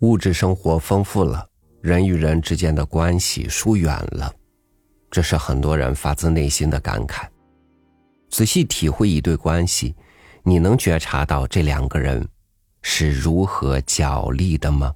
[0.00, 1.48] 物质生活丰富了，
[1.80, 4.30] 人与人之间的关系疏远了，
[5.10, 7.26] 这是很多人发自内心的感慨。
[8.28, 9.96] 仔细体会一对关系，
[10.42, 12.28] 你能觉察到这两个人
[12.82, 14.94] 是如何角力的吗？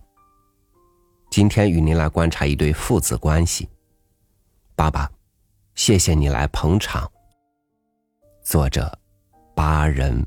[1.30, 3.68] 今天与您来观察一对父子关系。
[4.74, 5.10] 爸爸，
[5.76, 7.10] 谢谢你来捧场。
[8.42, 8.98] 作者：
[9.54, 10.26] 八人。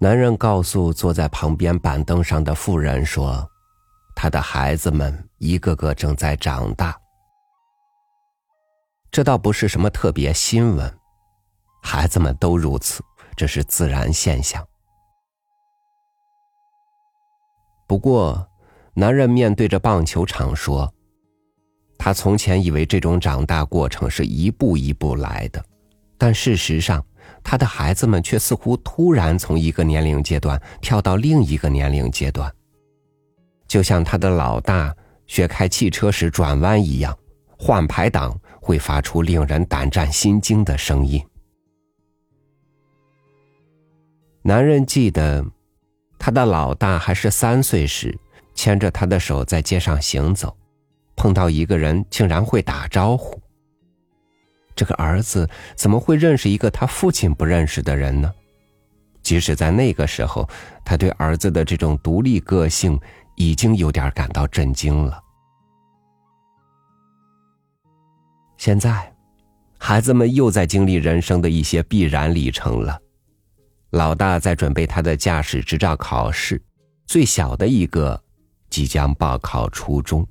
[0.00, 3.44] 男人告诉坐在旁边板凳上的妇人说
[4.14, 6.96] ：“他的孩子们一个个正在长大。
[9.10, 10.98] 这倒不是什么特别新闻，
[11.82, 13.02] 孩子们都如此，
[13.36, 14.64] 这是自然现象。
[17.88, 18.48] 不过，
[18.94, 20.94] 男人面对着棒球场说：
[21.98, 25.64] 他从前以为这种长大过程是一步一步来的，
[26.16, 27.04] 但事实上。”
[27.42, 32.52] 他的孩子们却似乎突然从一个年龄阶段跳到另一个年龄阶段，
[33.66, 34.94] 就像他的老大
[35.26, 37.16] 学开汽车时转弯一样，
[37.56, 41.24] 换排档会发出令人胆战心惊的声音。
[44.42, 45.44] 男人记得，
[46.18, 48.18] 他的老大还是三岁时，
[48.54, 50.56] 牵着他的手在街上行走，
[51.16, 53.40] 碰到一个人竟然会打招呼。
[54.78, 58.32] 这个儿子怎么会认识一个他父亲不认识的人呢？
[59.24, 60.48] 即使在那个时候，
[60.84, 62.96] 他对儿子的这种独立个性
[63.34, 65.20] 已经有点感到震惊了。
[68.56, 69.12] 现在，
[69.78, 72.96] 孩子们又在经历人生的一些必然历程了。
[73.90, 76.62] 老大在准备他的驾驶执照考试，
[77.04, 78.22] 最小的一个
[78.70, 80.24] 即将报考初中。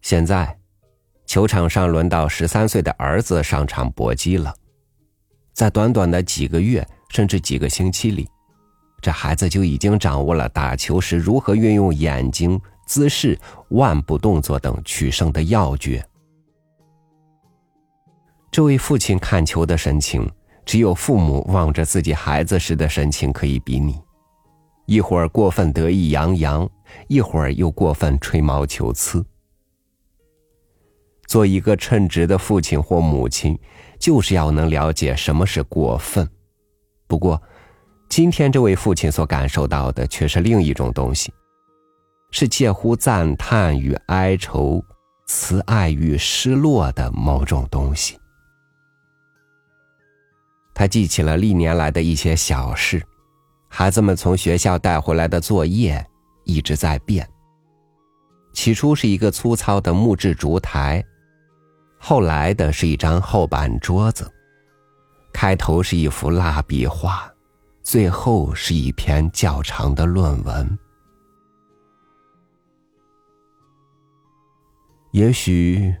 [0.00, 0.56] 现在。
[1.28, 4.52] 球场上轮到十三岁的儿子上场搏击了，
[5.52, 8.26] 在短短的几个月甚至几个星期里，
[9.02, 13.38] 这孩子就已经掌握了打球时如何运用眼睛、姿势、
[13.72, 16.02] 腕部动作等取胜的要诀。
[18.50, 20.26] 这位父亲看球的神情，
[20.64, 24.00] 只有父母望着自己孩子时的神情可以比拟，
[24.86, 26.66] 一会儿过分得意洋洋，
[27.06, 29.22] 一会儿又过分吹毛求疵。
[31.28, 33.56] 做一个称职的父亲或母亲，
[34.00, 36.26] 就是要能了解什么是过分。
[37.06, 37.40] 不过，
[38.08, 41.30] 今天这位父亲所感受到的却是另一种东西，
[42.30, 44.82] 是介乎赞叹与哀愁、
[45.26, 48.18] 慈爱与失落的某种东西。
[50.74, 53.02] 他记起了历年来的一些小事，
[53.68, 56.02] 孩子们从学校带回来的作业
[56.44, 57.28] 一直在变。
[58.54, 61.04] 起初是一个粗糙的木质烛台。
[61.98, 64.30] 后来的是一张厚板桌子，
[65.32, 67.30] 开头是一幅蜡笔画，
[67.82, 70.78] 最后是一篇较长的论文。
[75.12, 75.94] 也许，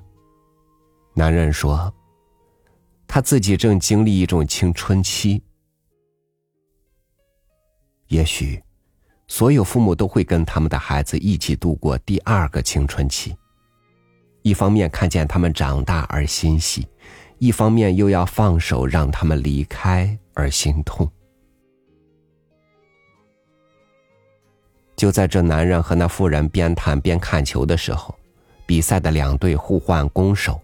[1.14, 1.92] 男人说，
[3.06, 5.42] 他自己正经历一种青春期。
[8.06, 8.62] 也许，
[9.26, 13.36] 所有父母都会跟他们的孩子一起度过第二个青春期。
[14.42, 16.86] 一方面看见他们长大而欣喜，
[17.38, 21.10] 一方面又要放手让他们离开而心痛。
[24.96, 28.14] 就在这男人和那妇人边谈边看球的时候，
[28.66, 30.60] 比赛的两队互换攻守。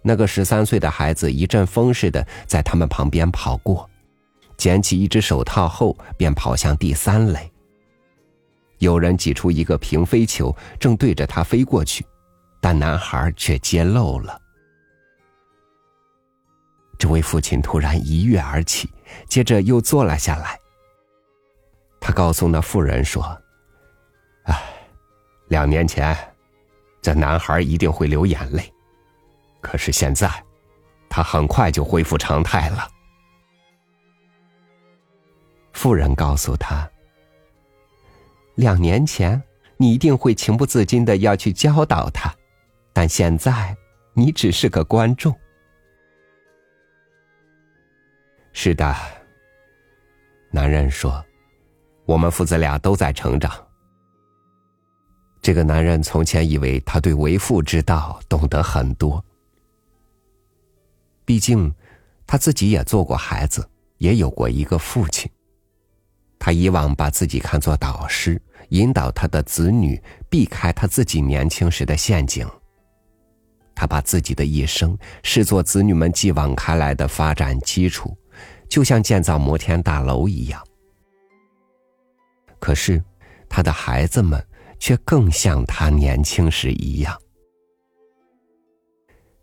[0.00, 3.88] 那个十三岁的孩子一阵风似的在他们旁边跑过，
[4.56, 7.50] 捡起一只手套后便跑向第三垒。
[8.78, 12.04] 有人挤出一个平飞球，正对着他飞过去。
[12.62, 14.40] 但男孩却揭露了。
[16.96, 18.88] 这位父亲突然一跃而起，
[19.28, 20.56] 接着又坐了下来。
[22.00, 23.24] 他告诉那妇人说
[24.46, 24.56] ：“哎，
[25.48, 26.16] 两年前，
[27.00, 28.72] 这男孩一定会流眼泪，
[29.60, 30.30] 可是现在，
[31.10, 32.88] 他很快就恢复常态了。”
[35.74, 36.88] 妇人告诉他
[38.54, 39.42] ：“两年前，
[39.76, 42.32] 你一定会情不自禁的要去教导他。”
[42.92, 43.76] 但现在，
[44.12, 45.34] 你只是个观众。
[48.52, 48.94] 是的，
[50.50, 51.24] 男人说
[52.04, 53.50] ：“我们父子俩都在成长。”
[55.40, 59.24] 这个男人从前以为他对为父之道懂得很多，
[61.24, 61.74] 毕竟
[62.26, 63.66] 他自己也做过孩子，
[63.98, 65.28] 也有过一个父亲。
[66.38, 72.46] 他以往把自己看作导师，引导他的子女避开他自己年轻时的陷阱。
[73.82, 78.16] 他把自己的一生视作子女们继往开来的发展基础，
[78.68, 80.64] 就像建造摩天大楼一样。
[82.60, 83.02] 可是，
[83.48, 84.40] 他的孩子们
[84.78, 87.18] 却更像他年轻时一样。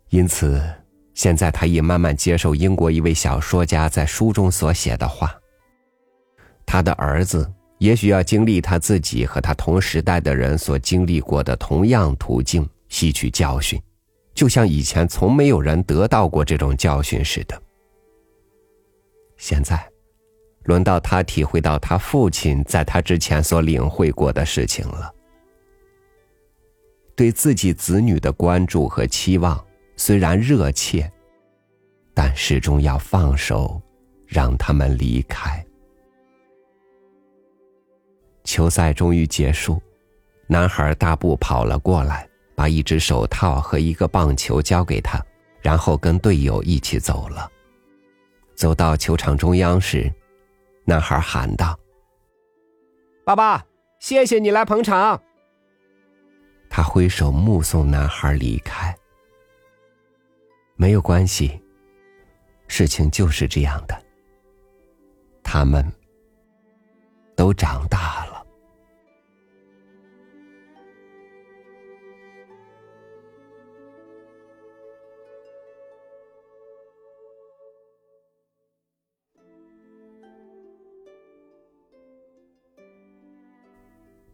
[0.08, 0.66] 因此，
[1.12, 5.38] 现在他已慢慢接受英国一位小说家在书中所写的话：
[6.64, 13.78] 他的儿子也许要经历他自己和他同时代的人所经历过的同样途径，吸取教训。
[14.40, 17.62] 就像以前从没有人得到过这种教训似的。
[19.36, 19.86] 现在，
[20.62, 25.14] 轮到他体会到他父亲在他之前所领会过的事情了。
[27.14, 29.62] 对自己子女的关注和期望
[29.94, 31.12] 虽然热切，
[32.14, 33.78] 但始终要放手，
[34.26, 35.62] 让他们离开。
[38.44, 39.78] 球赛终于结束，
[40.46, 42.26] 男孩大步跑了过来。
[42.60, 45.18] 把一只手套和一个棒球交给他，
[45.62, 47.50] 然后跟队友一起走了。
[48.54, 50.12] 走到球场中央时，
[50.84, 51.74] 男孩喊道
[53.24, 53.64] ：“爸爸，
[53.98, 55.18] 谢谢你来捧场。”
[56.68, 58.94] 他挥手目送男孩离开。
[60.76, 61.58] 没有关系，
[62.68, 63.98] 事情就是这样的。
[65.42, 65.82] 他们
[67.34, 68.19] 都长大。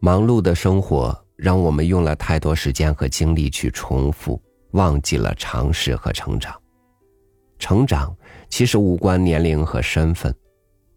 [0.07, 6.57] 忙碌的生活让我们用了太多时间和精力去重复，忘记了尝试和成长。
[7.59, 8.15] 成长
[8.47, 10.33] 其实无关年龄和身份，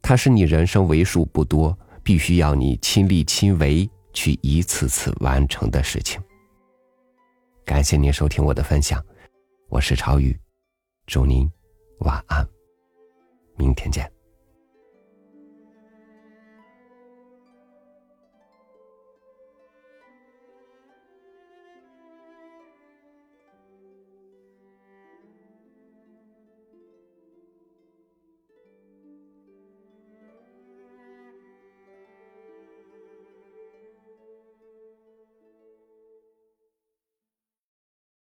[0.01, 6.23] 它是你人生为数不多必须要你亲力亲为去一次次完成的事情。
[7.65, 9.05] 感谢您收听我的分享，
[9.71, 10.39] 我是朝宇，
[11.07, 11.51] 祝您
[12.03, 12.49] 晚安，
[13.57, 14.20] 明天见。